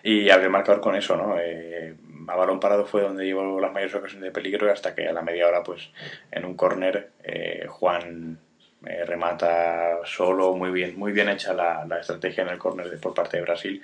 y 0.02 0.30
abrió 0.30 0.47
el 0.47 0.52
marcador 0.52 0.80
con 0.80 0.97
eso, 0.97 1.16
¿no? 1.16 1.38
Eh, 1.38 1.95
a 2.28 2.37
balón 2.37 2.61
parado 2.61 2.87
fue 2.87 3.02
donde 3.02 3.25
llevó 3.25 3.61
las 3.61 3.73
mayores 3.73 3.95
ocasiones 3.95 4.25
de 4.25 4.30
peligro 4.30 4.71
hasta 4.71 4.95
que 4.95 5.09
a 5.09 5.12
la 5.12 5.23
media 5.23 5.49
hora, 5.49 5.62
pues 5.62 5.90
en 6.30 6.45
un 6.45 6.54
córner, 6.54 7.11
eh, 7.25 7.66
Juan 7.69 8.38
eh, 8.87 9.04
remata 9.04 9.99
solo, 10.04 10.54
muy 10.54 10.71
bien, 10.71 10.99
muy 10.99 11.12
bien 11.12 11.28
hecha 11.28 11.52
la, 11.52 11.87
estrategia 12.00 12.42
en 12.45 12.50
el 12.50 12.59
córner 12.59 12.99
por 13.00 13.14
parte 13.14 13.37
de 13.37 13.42
Brasil, 13.42 13.83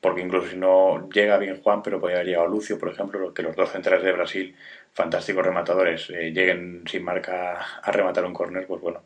porque 0.00 0.22
incluso 0.22 0.48
si 0.48 0.56
no 0.56 1.08
llega 1.08 1.38
bien 1.38 1.62
Juan, 1.62 1.82
pero 1.82 2.00
podría 2.00 2.18
haber 2.18 2.28
llegado 2.28 2.48
Lucio, 2.48 2.78
por 2.78 2.90
ejemplo, 2.90 3.32
que 3.32 3.42
los 3.42 3.56
dos 3.56 3.70
centrales 3.70 4.04
de 4.04 4.12
Brasil, 4.12 4.56
fantásticos 4.92 5.44
rematadores, 5.44 6.08
lleguen 6.08 6.84
sin 6.86 7.04
marca 7.04 7.80
a 7.82 7.92
rematar 7.92 8.24
un 8.24 8.34
córner, 8.34 8.66
pues 8.66 8.80
bueno 8.80 9.02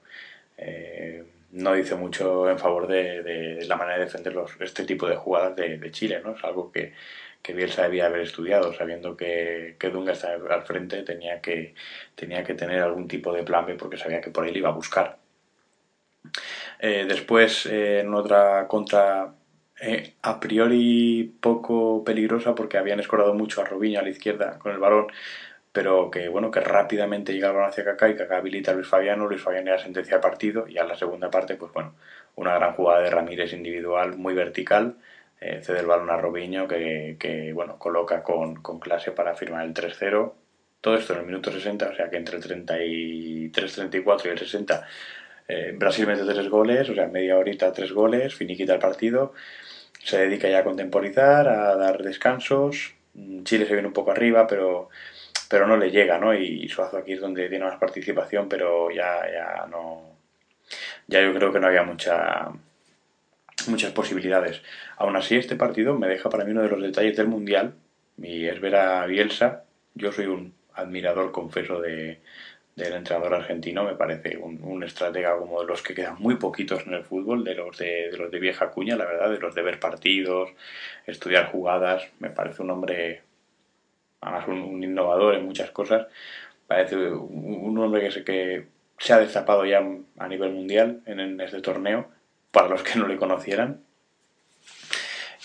no 1.53 1.75
dice 1.75 1.95
mucho 1.95 2.49
en 2.51 2.59
favor 2.59 2.87
de, 2.87 3.65
la 3.67 3.77
manera 3.77 3.99
de 3.99 4.05
defender 4.05 4.35
este 4.61 4.85
tipo 4.85 5.09
de 5.09 5.17
jugadas 5.17 5.57
de, 5.57 5.91
Chile, 5.91 6.21
¿no? 6.25 6.33
Es 6.35 6.45
algo 6.45 6.71
que, 6.71 6.93
que 7.43 7.55
Bielsa 7.55 7.83
debía 7.83 8.07
haber 8.07 8.21
estudiado, 8.23 8.73
sabiendo 8.75 9.17
que, 9.17 9.77
que 9.79 9.91
Dunga 9.91 10.13
está 10.13 10.35
al 10.35 10.63
frente, 10.65 11.03
tenía 11.03 11.41
que, 11.41 11.75
tenía 12.15 12.45
que 12.45 12.55
tener 12.55 12.83
algún 12.83 13.09
tipo 13.09 13.33
de 13.33 13.45
plan 13.45 13.67
B 13.67 13.75
porque 13.75 13.97
sabía 13.99 14.21
que 14.21 14.31
por 14.31 14.47
le 14.47 14.59
iba 14.59 14.69
a 14.69 14.73
buscar. 14.73 15.19
Eh, 16.79 17.07
después, 17.09 17.67
eh, 17.67 18.01
en 18.01 18.15
otra 18.15 18.67
contra 18.69 19.35
eh, 19.81 20.15
a 20.23 20.41
priori 20.41 21.37
poco 21.41 22.03
peligrosa 22.05 22.55
porque 22.55 22.79
habían 22.79 23.01
escorado 23.01 23.35
mucho 23.35 23.61
a 23.61 23.65
Robinho 23.65 24.01
a 24.01 24.03
la 24.03 24.11
izquierda 24.11 24.59
con 24.59 24.73
el 24.73 24.79
balón, 24.79 25.07
pero 25.79 26.11
que 26.11 26.29
bueno 26.29 26.51
que 26.51 26.59
rápidamente 26.59 27.33
llega 27.33 27.51
el 27.51 27.55
balón 27.55 27.69
hacia 27.69 27.85
Kaká 27.85 28.09
y 28.09 28.17
Kaká 28.17 28.39
habilita 28.39 28.73
a 28.73 28.75
Luis 28.75 28.89
Fabiano, 28.89 29.29
Luis 29.29 29.41
Fabiano 29.41 29.71
ya 29.71 29.79
sentencia 29.79 30.17
el 30.17 30.21
partido 30.21 30.67
y 30.67 30.77
a 30.77 30.83
la 30.83 30.97
segunda 30.97 31.31
parte 31.31 31.55
pues 31.55 31.73
bueno, 31.73 31.95
una 32.35 32.53
gran 32.57 32.73
jugada 32.75 33.01
de 33.03 33.11
Ramírez 33.11 33.53
individual 33.53 34.17
muy 34.17 34.35
vertical, 34.35 34.97
eh, 35.41 35.61
cede 35.63 35.79
el 35.79 35.87
balón 35.87 36.11
a 36.11 36.17
Robinho 36.17 36.67
que, 36.67 37.15
que 37.21 37.53
bueno, 37.53 37.79
coloca 37.79 38.25
con, 38.25 38.57
con, 38.57 38.81
clase 38.81 39.13
para 39.13 39.37
firmar 39.37 39.67
el 39.67 39.73
3-0, 39.73 40.33
todo 40.81 40.97
esto 40.97 41.13
en 41.13 41.21
el 41.21 41.27
minuto 41.27 41.53
60, 41.53 41.91
o 41.91 41.95
sea 41.95 42.11
que 42.11 42.17
entre 42.17 42.39
el 42.39 42.43
33-34 42.43 44.27
y 44.27 44.29
el 44.31 44.39
60 44.41 44.89
eh, 45.47 45.75
Brasil 45.77 46.09
mete 46.09 46.25
tres 46.25 46.49
goles, 46.49 46.91
o 46.91 46.95
sea 46.97 47.07
media 47.07 47.39
horita 47.39 47.73
tres 47.73 47.93
goles, 47.93 48.35
finiquita 48.35 48.75
el 48.75 48.81
partido, 48.81 49.33
se 50.03 50.19
dedica 50.19 50.49
ya 50.49 50.59
a 50.59 50.65
contemporizar, 50.65 51.47
a 51.47 51.77
dar 51.77 52.03
descansos, 52.03 52.97
Chile 53.45 53.65
se 53.65 53.75
viene 53.75 53.87
un 53.87 53.95
poco 53.95 54.11
arriba, 54.11 54.49
pero 54.49 54.89
pero 55.49 55.67
no 55.67 55.77
le 55.77 55.91
llega, 55.91 56.19
¿no? 56.19 56.35
Y 56.35 56.69
Suazo 56.69 56.99
aquí 56.99 57.15
es 57.15 57.21
donde 57.21 57.49
tiene 57.49 57.65
más 57.65 57.79
participación, 57.79 58.49
pero 58.49 58.91
ya, 58.91 59.23
ya 59.31 59.67
no. 59.67 60.17
Ya 61.07 61.23
yo 61.23 61.33
creo 61.35 61.53
que 61.53 61.61
no 61.61 61.69
había 61.69 61.83
mucha, 61.83 62.51
muchas 63.69 63.93
posibilidades. 63.93 64.63
Aún 64.97 65.17
así, 65.17 65.37
este 65.37 65.57
partido 65.57 65.99
me 65.99 66.09
deja 66.09 66.29
para 66.29 66.45
mí 66.45 66.53
uno 66.53 66.63
de 66.63 66.69
los 66.69 66.83
detalles 66.83 67.17
del 67.17 67.29
Mundial, 67.29 67.75
y 68.19 68.47
es 68.47 68.61
ver 68.61 68.77
a 68.77 69.07
Bielsa. 69.07 69.65
Yo 69.95 70.13
soy 70.13 70.27
un 70.27 70.55
admirador, 70.75 71.33
confeso, 71.33 71.81
de, 71.81 72.21
del 72.77 72.93
entrenador 72.93 73.35
argentino, 73.35 73.85
me 73.85 73.95
parece 73.95 74.37
un, 74.37 74.63
un, 74.63 74.85
estratega 74.85 75.37
como 75.37 75.61
de 75.63 75.67
los 75.67 75.83
que 75.83 75.95
quedan 75.95 76.17
muy 76.19 76.37
poquitos 76.37 76.87
en 76.87 76.95
el 76.95 77.05
fútbol, 77.05 77.43
de 77.43 77.55
los 77.55 77.77
de, 77.79 78.11
de, 78.11 78.17
los 78.17 78.31
de 78.31 78.39
vieja 78.39 78.71
cuña, 78.71 78.97
la 78.97 79.07
verdad, 79.07 79.31
de 79.31 79.39
los 79.39 79.55
de 79.55 79.63
ver 79.63 79.81
partidos, 79.81 80.51
estudiar 81.07 81.51
jugadas, 81.51 82.07
me 82.21 82.31
parece 82.31 82.63
un 82.63 82.71
hombre 82.71 83.23
además 84.21 84.49
un, 84.49 84.83
innovador 84.83 85.35
en 85.35 85.45
muchas 85.45 85.71
cosas. 85.71 86.07
Parece 86.67 86.97
un, 86.97 87.79
hombre 87.79 88.03
que 88.03 88.11
se, 88.11 88.25
que 88.25 88.67
se 88.99 89.13
ha 89.13 89.19
destapado 89.19 89.65
ya 89.65 89.83
a 90.19 90.29
nivel 90.29 90.53
mundial 90.53 91.03
en, 91.07 91.41
este 91.41 91.61
torneo, 91.61 92.09
para 92.51 92.69
los 92.69 92.83
que 92.83 92.99
no 92.99 93.07
le 93.07 93.17
conocieran. 93.17 93.81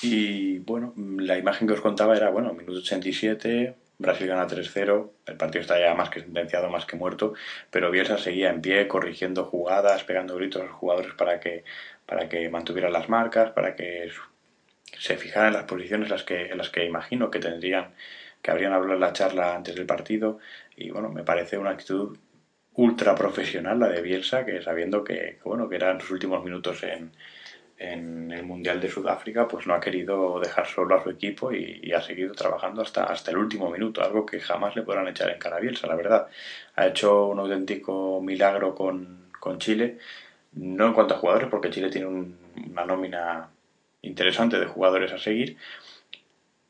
Y 0.02 0.60
bueno, 0.60 0.94
la 0.98 1.38
imagen 1.38 1.68
que 1.68 1.76
os 1.76 1.82
contaba 1.82 2.18
era, 2.18 2.30
bueno, 2.30 2.54
minuto 2.54 2.80
87, 2.80 3.76
Brasil 4.00 4.28
gana 4.28 4.48
3-0, 4.48 5.12
el 5.28 5.38
partido 5.38 5.62
está 5.62 5.80
ya 5.80 5.94
más 5.94 6.10
que 6.10 6.20
sentenciado, 6.20 6.70
más 6.70 6.86
que 6.86 6.98
muerto, 6.98 7.34
pero 7.72 7.90
Bielsa 7.90 8.18
seguía 8.18 8.50
en 8.50 8.62
pie, 8.62 8.88
corrigiendo 8.90 9.46
jugadas, 9.46 10.04
pegando 10.04 10.36
gritos 10.36 10.62
a 10.62 10.66
los 10.66 10.74
jugadores 10.74 11.14
para 11.14 11.40
que, 11.40 11.64
para 12.06 12.28
que 12.28 12.50
mantuvieran 12.50 12.92
las 12.92 13.08
marcas, 13.08 13.52
para 13.52 13.76
que 13.76 14.10
se 15.00 15.16
fijaran 15.16 15.54
las 15.54 15.64
posiciones 15.64 16.10
las 16.10 16.24
que, 16.24 16.48
en 16.48 16.58
las 16.58 16.70
que 16.70 16.86
imagino 16.86 17.32
que 17.32 17.40
tendrían 17.40 17.94
que 18.44 18.52
habrían 18.52 18.74
hablado 18.74 18.94
en 18.94 19.00
la 19.00 19.14
charla 19.14 19.56
antes 19.56 19.74
del 19.74 19.88
partido 19.88 20.38
y 20.76 20.92
bueno, 20.92 21.10
me 21.10 21.24
parece 21.24 21.58
una 21.58 21.72
actitud 21.72 22.16
ultra 22.76 23.16
profesional 23.16 23.80
la 23.80 23.88
de 23.88 24.02
Bielsa, 24.02 24.46
que 24.46 24.62
sabiendo 24.62 25.04
que, 25.04 25.40
bueno, 25.44 25.70
que 25.70 25.76
eran 25.76 26.02
sus 26.02 26.12
últimos 26.12 26.44
minutos 26.44 26.84
en, 26.84 27.12
en, 27.78 28.32
el 28.32 28.44
Mundial 28.44 28.82
de 28.82 28.90
Sudáfrica, 28.90 29.48
pues 29.48 29.66
no 29.68 29.74
ha 29.74 29.80
querido 29.80 30.40
dejar 30.40 30.68
solo 30.68 30.96
a 30.96 31.04
su 31.04 31.10
equipo 31.12 31.54
y, 31.54 31.92
ha 31.94 32.02
seguido 32.02 32.34
trabajando 32.34 32.82
hasta, 32.82 33.04
hasta 33.06 33.32
el 33.32 33.38
último 33.38 33.70
minuto, 33.70 34.04
algo 34.04 34.26
que 34.26 34.40
jamás 34.40 34.76
le 34.76 34.82
podrán 34.82 35.08
echar 35.08 35.30
en 35.30 35.40
cara 35.40 35.58
a 35.58 35.60
Bielsa, 35.60 35.88
la 35.88 35.96
verdad. 35.96 36.28
Ha 36.76 36.88
hecho 36.88 37.28
un 37.28 37.40
auténtico 37.40 38.22
milagro 38.22 38.76
con, 38.76 39.30
con 39.40 39.60
Chile, 39.60 40.00
no 40.54 40.88
en 40.88 40.94
cuanto 40.94 41.14
a 41.14 41.18
jugadores, 41.18 41.50
porque 41.50 41.70
Chile 41.70 41.90
tiene 41.90 42.08
una 42.08 42.86
nómina 42.86 43.50
interesante 44.02 44.60
de 44.60 44.66
jugadores 44.66 45.14
a 45.14 45.18
seguir, 45.18 45.58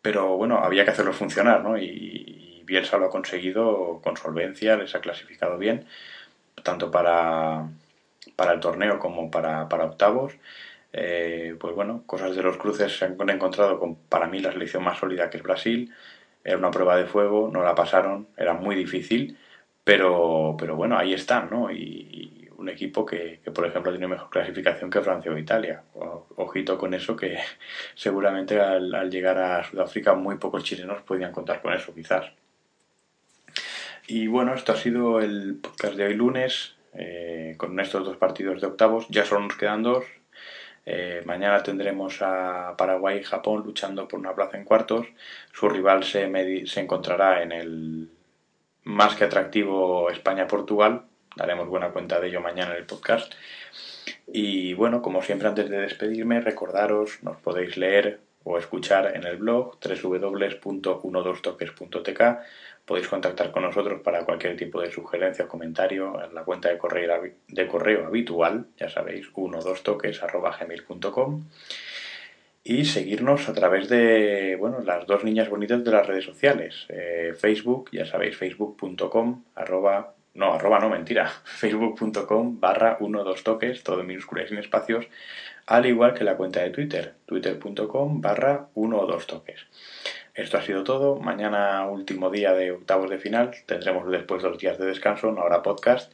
pero 0.03 0.38
bueno, 0.38 0.60
había 0.60 0.86
que 0.86 0.91
hacerlo 0.91 1.13
funcionar, 1.13 1.63
¿no? 1.63 1.77
Y, 1.77 2.62
Bielsa 2.65 2.98
lo 2.98 3.07
ha 3.07 3.10
conseguido 3.12 4.00
con 4.03 4.17
solvencia, 4.17 4.77
les 4.77 4.95
ha 4.95 5.01
clasificado 5.01 5.57
bien, 5.57 5.86
tanto 6.63 6.91
para, 6.91 7.69
para 8.36 8.53
el 8.53 8.60
torneo 8.62 9.00
como 9.00 9.31
para, 9.31 9.69
para 9.69 9.86
octavos. 9.86 10.33
Eh, 10.93 11.55
pues 11.60 11.75
bueno, 11.75 12.03
cosas 12.05 12.36
de 12.36 12.43
los 12.43 12.57
cruces 12.57 12.98
se 12.98 13.05
han 13.05 13.29
encontrado 13.29 13.79
con 13.79 13.95
para 13.95 14.27
mí 14.27 14.39
la 14.39 14.51
selección 14.53 14.83
más 14.83 15.00
sólida 15.00 15.29
que 15.29 15.38
es 15.38 15.43
Brasil. 15.43 15.93
Era 16.43 16.57
una 16.57 16.72
prueba 16.72 16.98
de 16.98 17.05
fuego, 17.05 17.50
no 17.51 17.63
la 17.63 17.75
pasaron, 17.75 18.27
era 18.38 18.53
muy 18.53 18.75
difícil, 18.75 19.38
pero, 19.83 20.55
pero 20.60 20.75
bueno, 20.75 20.98
ahí 20.98 21.13
están, 21.13 21.50
¿no? 21.50 21.72
Y, 21.72 22.42
un 22.57 22.69
equipo 22.69 23.05
que, 23.05 23.39
por 23.53 23.65
ejemplo, 23.65 23.91
tiene 23.91 24.07
mejor 24.07 24.29
clasificación 24.29 24.89
que 24.89 25.01
Francia 25.01 25.31
o 25.31 25.38
Italia. 25.38 25.83
ojito 26.36 26.77
con 26.77 26.93
eso, 26.93 27.15
que 27.15 27.38
seguramente 27.95 28.60
al, 28.60 29.10
llegar 29.10 29.38
a 29.38 29.63
Sudáfrica 29.63 30.13
muy 30.13 30.38
pocos 30.38 30.63
chilenos 30.63 31.01
podían 31.01 31.31
contar 31.31 31.62
con 31.62 31.74
eso, 31.74 31.93
quizás. 31.93 32.31
Y 34.07 34.27
bueno, 34.27 34.53
esto 34.53 34.74
ha 34.74 34.77
sido 34.77 35.22
el 35.22 35.55
podcast 35.62 35.95
de 35.95 36.05
hoy 36.05 36.13
lunes, 36.13 36.75
eh, 36.93 37.55
con 37.57 37.79
estos 37.79 38.05
dos 38.05 38.17
partidos 38.17 38.62
de 38.62 38.67
octavos. 38.67 39.07
Ya 39.10 39.25
solo 39.25 39.41
nos 39.41 39.55
quedan 39.55 39.83
dos. 39.83 40.05
Eh, 40.86 41.22
mañana 41.25 41.63
tendremos 41.63 42.22
a 42.22 42.75
Paraguay 42.77 43.19
y 43.19 43.24
Japón 43.24 43.63
luchando 43.65 44.07
por 44.07 44.19
una 44.19 44.36
plaza 44.36 44.57
en 44.57 44.65
cuartos. 44.65 45.07
Su 45.53 45.69
rival 45.69 46.03
se, 46.03 46.29
se 46.67 46.79
encontrará 46.81 47.41
en 47.41 47.51
el 47.53 48.10
más 48.83 49.15
que 49.15 49.24
atractivo 49.24 50.10
España-Portugal. 50.10 51.05
Daremos 51.36 51.68
buena 51.68 51.90
cuenta 51.90 52.20
de 52.20 52.28
ello 52.28 52.42
mañana 52.42 52.72
en 52.72 52.78
el 52.78 52.86
podcast. 52.86 53.34
Y 54.28 54.74
bueno, 54.74 55.02
como 55.02 55.22
siempre 55.22 55.48
antes 55.48 55.70
de 55.70 55.78
despedirme, 55.78 56.42
recordaros, 56.42 57.24
nos 57.24 57.38
podéis 57.38 57.78
leer 57.78 58.20
o 58.44 58.58
escuchar 58.58 59.16
en 59.16 59.24
el 59.25 59.38
blog 59.38 59.78
www.12toques.tk. 59.80 62.22
Podéis 62.86 63.08
contactar 63.08 63.52
con 63.52 63.63
nosotros 63.63 64.02
para 64.02 64.25
cualquier 64.25 64.58
tipo 64.58 64.82
de 64.82 64.92
sugerencia 64.92 65.46
o 65.46 65.48
comentario 65.48 66.22
en 66.22 66.36
la 66.36 66.44
cuenta 66.44 66.68
de 66.70 66.78
correo, 66.78 67.24
de 67.48 67.68
correo 67.68 68.08
habitual, 68.08 68.66
ya 68.78 68.90
sabéis, 68.90 69.32
12toques.gmail.com 69.34 71.46
y 72.66 72.86
seguirnos 72.86 73.50
a 73.50 73.54
través 73.54 73.90
de 73.90 74.56
bueno, 74.58 74.80
las 74.82 75.06
dos 75.06 75.24
niñas 75.24 75.50
bonitas 75.50 75.84
de 75.84 75.92
las 75.92 76.08
redes 76.08 76.25
sociales. 76.25 76.86
Eh, 76.90 77.34
Facebook, 77.38 77.90
ya 77.92 78.06
sabéis, 78.06 78.38
facebook.com, 78.38 79.44
no, 80.34 80.54
arroba 80.54 80.80
no, 80.80 80.90
mentira, 80.90 81.28
facebook.com 81.46 82.60
barra 82.60 82.98
12 83.00 83.44
toques, 83.44 83.84
todo 83.84 84.02
en 84.02 84.08
minúsculas 84.08 84.46
y 84.46 84.50
sin 84.50 84.58
espacios, 84.58 85.08
al 85.66 85.86
igual 85.86 86.13
que 86.13 86.24
la 86.24 86.36
cuenta 86.36 86.62
de 86.62 86.72
Twitter, 86.72 87.13
twitter.com 87.25 88.22
barra 88.22 88.68
1 88.74 89.00
o 89.00 89.06
2 89.06 89.28
toques. 89.28 89.66
Esto 90.34 90.58
ha 90.58 90.62
sido 90.63 90.84
todo. 90.84 91.18
Mañana, 91.18 91.86
último 91.88 92.32
día 92.32 92.54
de 92.54 92.72
octavos 92.72 93.10
de 93.10 93.20
final, 93.20 93.52
tendremos 93.68 94.10
después 94.10 94.42
dos 94.42 94.58
días 94.58 94.80
de 94.80 94.88
descanso, 94.88 95.32
no 95.32 95.42
habrá 95.42 95.62
podcast, 95.62 96.12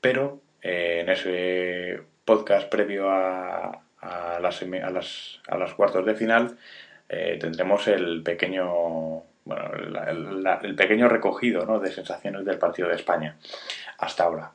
pero 0.00 0.40
eh, 0.62 1.00
en 1.02 1.10
ese 1.10 2.00
podcast 2.24 2.70
previo 2.70 3.10
a, 3.10 3.82
a, 4.00 4.40
las, 4.40 4.62
a, 4.62 4.90
las, 4.90 5.40
a 5.46 5.58
las 5.58 5.74
cuartos 5.74 6.06
de 6.06 6.14
final 6.14 6.56
eh, 7.08 7.36
tendremos 7.38 7.86
el 7.88 8.22
pequeño 8.22 9.22
bueno, 9.44 9.72
el, 9.74 9.96
el, 9.96 10.46
el 10.62 10.74
pequeño 10.74 11.08
recogido 11.08 11.64
¿no? 11.64 11.78
de 11.78 11.92
sensaciones 11.92 12.44
del 12.44 12.58
partido 12.58 12.88
de 12.88 12.96
España 12.96 13.36
hasta 13.98 14.24
ahora. 14.24 14.50